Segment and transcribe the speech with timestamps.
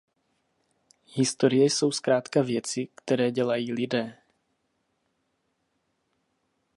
[1.15, 4.17] Historie jsou zkrátka věci, které dělají lidé.